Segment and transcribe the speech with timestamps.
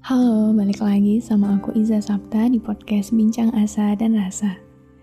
[0.00, 4.56] Halo, balik lagi sama aku Iza Sapta di podcast Bincang Asa dan Rasa.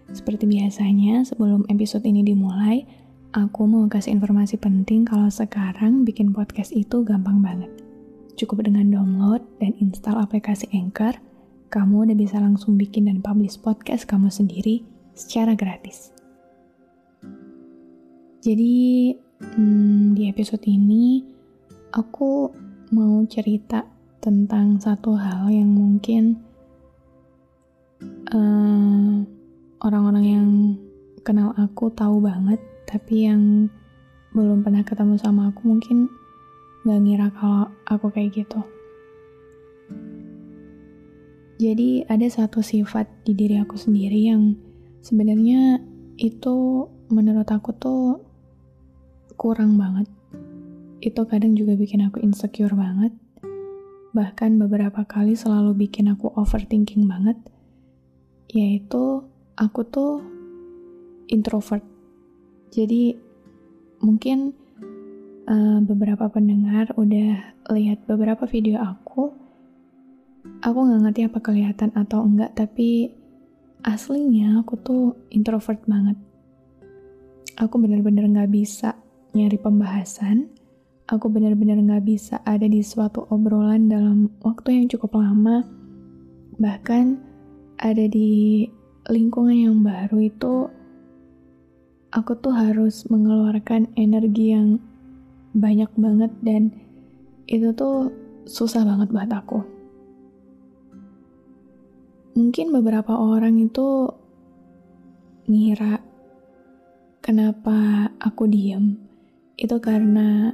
[0.09, 2.81] Seperti biasanya, sebelum episode ini dimulai,
[3.29, 7.69] aku mau kasih informasi penting kalau sekarang bikin podcast itu gampang banget.
[8.41, 11.13] Cukup dengan download dan install aplikasi Anchor,
[11.69, 14.81] kamu udah bisa langsung bikin dan publish podcast kamu sendiri
[15.13, 16.09] secara gratis.
[18.41, 19.13] Jadi,
[19.45, 21.21] hmm, di episode ini,
[21.93, 22.49] aku
[22.97, 26.41] mau cerita tentang satu hal yang mungkin
[28.27, 29.23] orang
[29.81, 30.49] orang-orang yang
[31.21, 33.71] kenal aku tahu banget, tapi yang
[34.35, 36.11] belum pernah ketemu sama aku mungkin
[36.83, 38.61] gak ngira kalau aku kayak gitu.
[41.57, 44.53] Jadi ada satu sifat di diri aku sendiri yang
[45.01, 45.81] sebenarnya
[46.21, 48.21] itu menurut aku tuh
[49.39, 50.05] kurang banget.
[51.01, 53.13] Itu kadang juga bikin aku insecure banget
[54.17, 57.37] bahkan beberapa kali selalu bikin aku overthinking banget,
[58.49, 59.21] yaitu
[59.53, 60.25] aku tuh
[61.29, 61.85] introvert.
[62.73, 63.13] Jadi
[64.01, 64.57] mungkin
[65.45, 69.29] uh, beberapa pendengar udah lihat beberapa video aku,
[70.65, 73.13] aku nggak ngerti apa kelihatan atau enggak, tapi
[73.85, 76.17] aslinya aku tuh introvert banget.
[77.61, 78.97] Aku bener-bener nggak bisa
[79.37, 80.49] nyari pembahasan,
[81.07, 85.63] aku benar-benar nggak bisa ada di suatu obrolan dalam waktu yang cukup lama.
[86.59, 87.05] Bahkan
[87.79, 88.67] ada di
[89.07, 90.67] lingkungan yang baru itu,
[92.11, 94.83] aku tuh harus mengeluarkan energi yang
[95.55, 96.75] banyak banget dan
[97.47, 98.11] itu tuh
[98.43, 99.59] susah banget buat aku.
[102.35, 104.11] Mungkin beberapa orang itu
[105.47, 106.03] ngira
[107.23, 108.99] kenapa aku diem
[109.57, 110.53] itu karena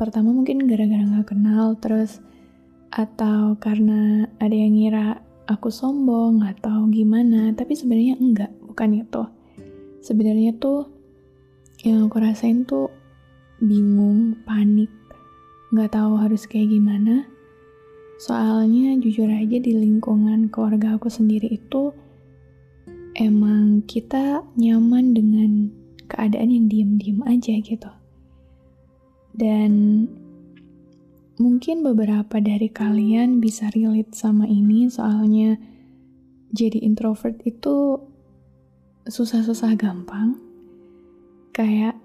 [0.00, 2.24] pertama mungkin gara-gara gak kenal terus
[2.88, 9.22] atau karena ada yang ngira aku sombong atau gimana tapi sebenarnya enggak bukan itu.
[10.00, 10.88] Sebenarnya tuh
[11.84, 12.88] yang aku rasain tuh
[13.60, 14.88] bingung panik
[15.68, 17.28] nggak tahu harus kayak gimana.
[18.24, 21.92] Soalnya jujur aja di lingkungan keluarga aku sendiri itu
[23.20, 25.68] emang kita nyaman dengan
[26.08, 27.99] keadaan yang diem-diem aja gitu
[29.34, 30.04] dan
[31.40, 35.56] mungkin beberapa dari kalian bisa relate sama ini soalnya
[36.50, 37.96] jadi introvert itu
[39.06, 40.36] susah-susah gampang.
[41.54, 41.96] Kayak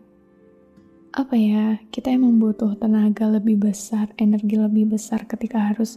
[1.15, 5.95] apa ya, kita emang butuh tenaga lebih besar, energi lebih besar ketika harus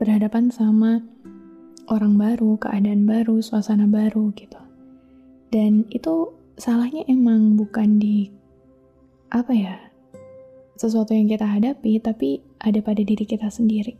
[0.00, 1.04] berhadapan sama
[1.92, 4.60] orang baru, keadaan baru, suasana baru gitu.
[5.52, 8.32] Dan itu salahnya emang bukan di
[9.30, 9.76] apa ya,
[10.84, 13.96] sesuatu yang kita hadapi, tapi ada pada diri kita sendiri.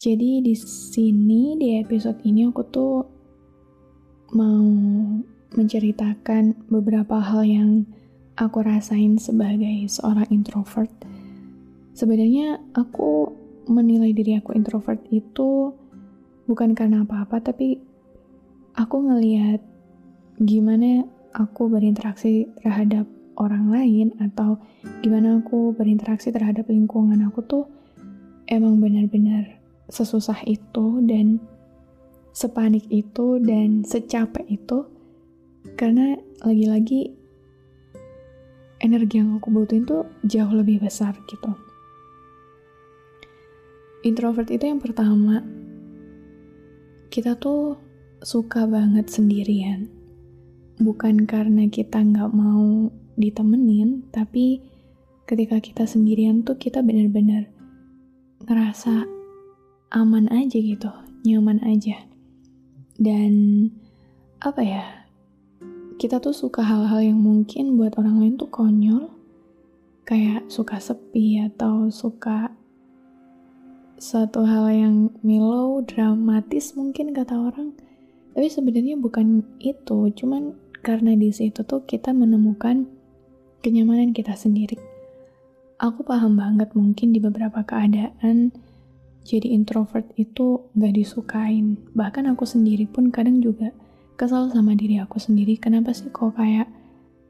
[0.00, 2.94] Jadi di sini di episode ini aku tuh
[4.32, 4.64] mau
[5.54, 7.70] menceritakan beberapa hal yang
[8.40, 10.90] aku rasain sebagai seorang introvert.
[11.94, 13.30] Sebenarnya aku
[13.70, 15.72] menilai diri aku introvert itu
[16.48, 17.78] bukan karena apa-apa, tapi
[18.74, 19.62] aku ngelihat
[20.42, 24.58] gimana aku berinteraksi terhadap orang lain atau
[25.02, 27.64] gimana aku berinteraksi terhadap lingkungan aku tuh
[28.46, 29.58] emang benar-benar
[29.88, 31.40] sesusah itu dan
[32.34, 34.88] sepanik itu dan secapek itu
[35.78, 37.14] karena lagi-lagi
[38.84, 41.56] energi yang aku butuhin tuh jauh lebih besar gitu.
[44.04, 45.40] Introvert itu yang pertama,
[47.08, 47.80] kita tuh
[48.20, 49.88] suka banget sendirian.
[50.76, 54.62] Bukan karena kita nggak mau ditemenin, tapi
[55.24, 57.48] ketika kita sendirian tuh kita bener-bener
[58.44, 59.08] ngerasa
[59.94, 60.90] aman aja gitu,
[61.24, 61.96] nyaman aja.
[62.94, 63.66] Dan
[64.42, 64.84] apa ya,
[65.96, 69.08] kita tuh suka hal-hal yang mungkin buat orang lain tuh konyol,
[70.04, 72.52] kayak suka sepi atau suka
[73.96, 77.72] satu hal yang mellow, dramatis mungkin kata orang.
[78.34, 82.84] Tapi sebenarnya bukan itu, cuman karena di situ tuh kita menemukan
[83.64, 84.76] kenyamanan kita sendiri.
[85.80, 88.54] aku paham banget mungkin di beberapa keadaan
[89.24, 91.80] jadi introvert itu gak disukain.
[91.96, 93.72] Bahkan aku sendiri pun kadang juga
[94.20, 95.56] kesal sama diri aku sendiri.
[95.56, 96.68] Kenapa sih kok kayak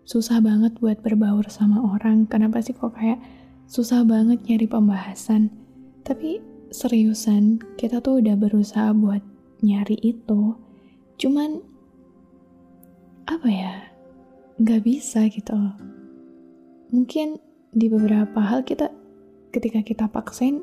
[0.04, 2.26] susah banget buat berbaur sama orang?
[2.26, 3.22] Kenapa sih kok kayak
[3.70, 5.54] susah banget nyari pembahasan?
[6.02, 6.42] Tapi
[6.74, 9.22] seriusan, kita tuh udah berusaha buat
[9.62, 10.58] nyari itu.
[11.14, 11.62] Cuman,
[13.30, 13.74] apa ya,
[14.58, 15.54] gak bisa gitu.
[16.94, 17.42] Mungkin
[17.74, 18.86] di beberapa hal kita,
[19.50, 20.62] ketika kita paksain,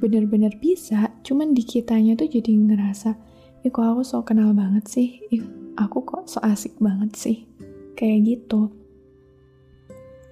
[0.00, 3.12] bener-bener bisa, cuman di kitanya tuh jadi ngerasa,
[3.60, 5.44] ih kok aku so kenal banget sih, ih
[5.76, 7.44] aku kok so asik banget sih,
[7.92, 8.72] kayak gitu.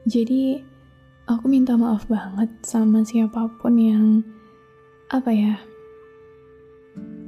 [0.08, 0.64] Jadi,
[1.28, 4.24] aku minta maaf banget sama siapa pun yang,
[5.12, 5.60] apa ya,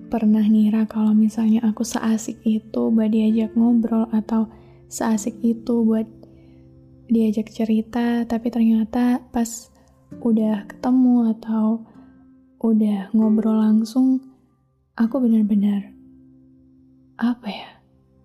[0.08, 4.48] pernah ngira kalau misalnya aku seasik itu buat diajak ngobrol atau
[4.88, 6.08] seasik itu buat
[7.06, 9.70] diajak cerita, tapi ternyata pas
[10.22, 11.82] udah ketemu atau
[12.62, 14.22] udah ngobrol langsung,
[14.98, 15.92] aku benar-benar
[17.16, 17.70] apa ya,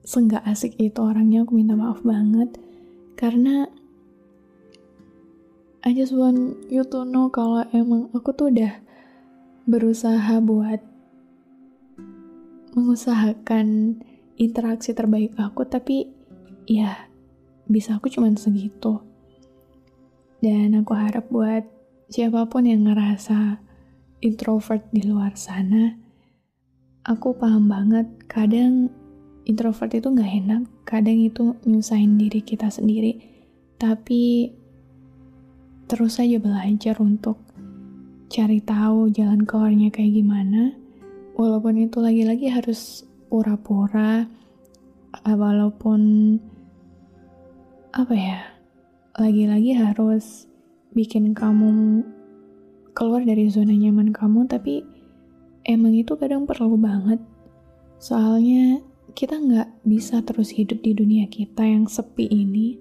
[0.02, 2.58] senggak asik itu orangnya aku minta maaf banget.
[3.16, 3.70] Karena
[5.82, 8.82] I just want you to know kalau emang aku tuh udah
[9.66, 10.82] berusaha buat
[12.78, 13.98] mengusahakan
[14.38, 16.10] interaksi terbaik aku tapi
[16.70, 17.11] ya
[17.68, 19.02] bisa aku cuman segitu.
[20.42, 21.66] Dan aku harap buat
[22.10, 23.62] siapa pun yang ngerasa
[24.22, 25.98] introvert di luar sana,
[27.06, 28.90] aku paham banget kadang
[29.46, 33.18] introvert itu nggak enak, kadang itu nyusahin diri kita sendiri,
[33.82, 34.54] tapi
[35.90, 37.42] terus saja belajar untuk
[38.32, 40.78] cari tahu jalan keluarnya kayak gimana,
[41.34, 44.30] walaupun itu lagi-lagi harus pura-pura,
[45.26, 46.02] walaupun
[47.92, 48.40] apa ya,
[49.20, 50.48] lagi-lagi harus
[50.96, 52.00] bikin kamu
[52.96, 54.88] keluar dari zona nyaman kamu, tapi
[55.68, 57.20] emang itu kadang perlu banget.
[58.00, 58.80] Soalnya
[59.12, 62.80] kita nggak bisa terus hidup di dunia kita yang sepi ini.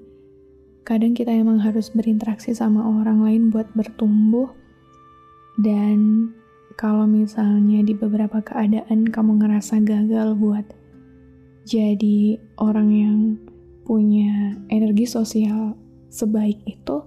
[0.87, 4.47] Kadang kita emang harus berinteraksi sama orang lain buat bertumbuh.
[5.59, 6.31] Dan
[6.79, 10.65] kalau misalnya di beberapa keadaan kamu ngerasa gagal buat
[11.67, 13.19] jadi orang yang
[13.91, 15.75] punya energi sosial
[16.15, 17.03] sebaik itu,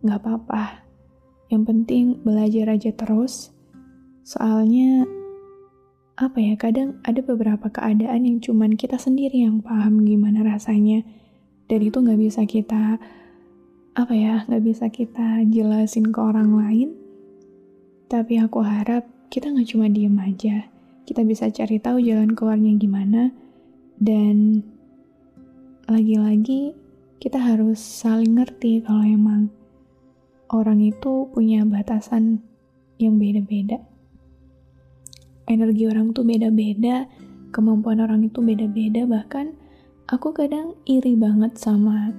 [0.00, 0.80] nggak apa-apa
[1.52, 3.52] yang penting belajar aja terus.
[4.24, 5.04] Soalnya
[6.16, 11.04] apa ya, kadang ada beberapa keadaan yang cuman kita sendiri yang paham gimana rasanya.
[11.68, 12.96] Dan itu nggak bisa kita
[13.92, 16.96] apa ya, nggak bisa kita jelasin ke orang lain.
[18.08, 20.72] Tapi aku harap kita nggak cuma diem aja.
[21.04, 23.28] Kita bisa cari tahu jalan keluarnya gimana.
[24.00, 24.64] Dan
[25.92, 26.72] lagi-lagi
[27.20, 29.52] kita harus saling ngerti kalau emang
[30.48, 32.40] orang itu punya batasan
[32.96, 33.76] yang beda-beda.
[35.44, 37.04] Energi orang tuh beda-beda,
[37.52, 39.52] kemampuan orang itu beda-beda, bahkan
[40.08, 42.16] aku kadang iri banget sama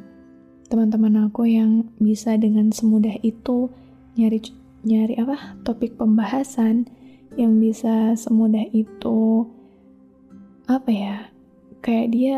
[0.69, 3.69] teman-teman aku yang bisa dengan semudah itu
[4.17, 4.41] nyari
[4.85, 6.89] nyari apa topik pembahasan
[7.37, 9.49] yang bisa semudah itu
[10.65, 11.17] apa ya
[11.83, 12.35] kayak dia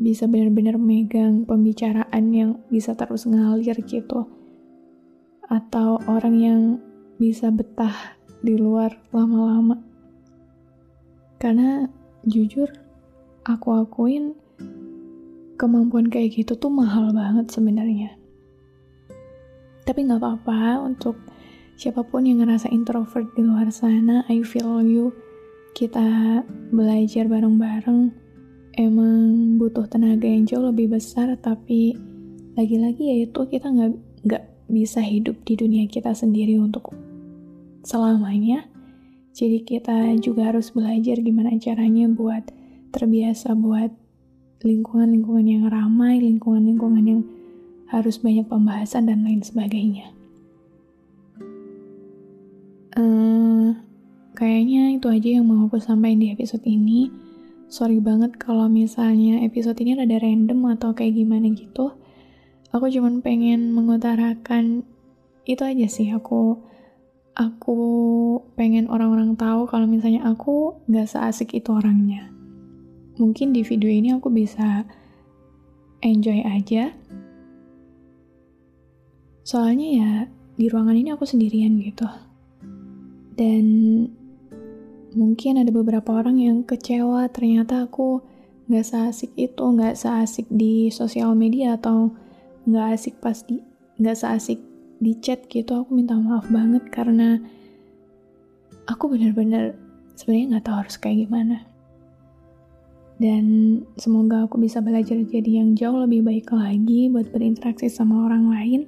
[0.00, 4.24] bisa benar-benar megang pembicaraan yang bisa terus ngalir gitu
[5.44, 6.60] atau orang yang
[7.20, 9.76] bisa betah di luar lama-lama.
[11.36, 11.84] Karena
[12.24, 12.70] jujur,
[13.44, 14.32] aku akuin
[15.60, 18.16] kemampuan kayak gitu tuh mahal banget sebenarnya.
[19.84, 21.20] Tapi nggak apa-apa untuk
[21.76, 25.12] siapa pun yang ngerasa introvert di luar sana, I feel you.
[25.74, 26.40] Kita
[26.72, 28.19] belajar bareng-bareng.
[28.80, 31.92] Emang butuh tenaga yang jauh lebih besar, tapi
[32.56, 33.92] lagi-lagi ya itu kita nggak
[34.24, 36.88] nggak bisa hidup di dunia kita sendiri untuk
[37.84, 38.64] selamanya.
[39.36, 42.48] Jadi kita juga harus belajar gimana caranya buat
[42.96, 43.92] terbiasa buat
[44.64, 47.20] lingkungan-lingkungan yang ramai, lingkungan-lingkungan yang
[47.92, 50.08] harus banyak pembahasan dan lain sebagainya.
[52.96, 53.76] Uh,
[54.32, 57.29] kayaknya itu aja yang mau aku sampaikan di episode ini.
[57.70, 61.94] Sorry banget kalau misalnya episode ini rada random atau kayak gimana gitu.
[62.74, 64.82] Aku cuman pengen mengutarakan
[65.46, 66.10] itu aja sih.
[66.10, 66.66] Aku
[67.38, 67.78] aku
[68.58, 72.34] pengen orang-orang tahu kalau misalnya aku nggak seasik itu orangnya.
[73.22, 74.82] Mungkin di video ini aku bisa
[76.02, 76.90] enjoy aja.
[79.46, 80.12] Soalnya ya
[80.58, 82.10] di ruangan ini aku sendirian gitu.
[83.38, 83.66] Dan
[85.14, 88.22] mungkin ada beberapa orang yang kecewa ternyata aku
[88.70, 92.14] nggak seasik itu nggak seasik di sosial media atau
[92.70, 93.58] nggak asik pas di
[93.98, 94.62] nggak seasik
[95.00, 95.82] di chat gitu.
[95.82, 97.40] Aku minta maaf banget karena
[98.86, 99.74] aku bener-bener
[100.14, 101.66] sebenarnya nggak tahu harus kayak gimana.
[103.20, 103.44] Dan
[104.00, 108.80] semoga aku bisa belajar jadi yang jauh lebih baik lagi buat berinteraksi sama orang lain.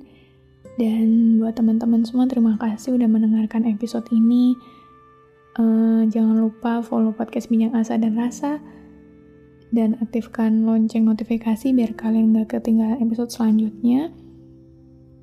[0.81, 4.57] Dan buat teman-teman semua terima kasih udah mendengarkan episode ini
[5.59, 8.63] uh, jangan lupa follow podcast Minyak Asa dan Rasa
[9.73, 14.13] dan aktifkan lonceng notifikasi biar kalian gak ketinggalan episode selanjutnya.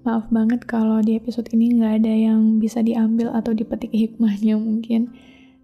[0.02, 5.14] Maaf banget kalau di episode ini nggak ada yang bisa diambil atau dipetik hikmahnya mungkin.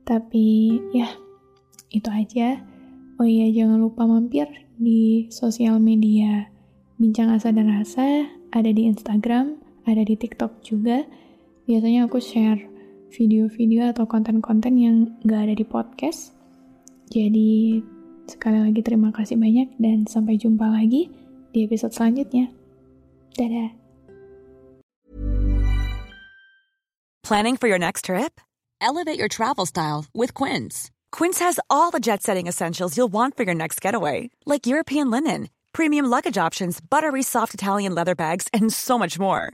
[0.05, 1.10] Tapi ya,
[1.89, 2.62] itu aja.
[3.17, 4.45] Oh iya, jangan lupa mampir
[4.75, 6.51] di sosial media
[7.00, 9.55] Bincang Asa dan Rasa, ada di Instagram,
[9.88, 11.07] ada di TikTok juga.
[11.65, 12.75] Biasanya aku share
[13.15, 16.36] video-video atau konten-konten yang nggak ada di podcast.
[17.10, 17.79] Jadi
[18.25, 21.13] Sekali lagi terima kasih banyak dan sampai jumpa lagi
[21.53, 22.50] di episode selanjutnya.
[23.38, 23.69] Dadah.
[27.22, 28.41] Planning for your next trip?
[28.81, 30.93] Elevate your travel style with Quince.
[31.10, 35.50] Quince has all the jet-setting essentials you'll want for your next getaway, like European linen,
[35.74, 39.53] premium luggage options, buttery soft Italian leather bags, and so much more.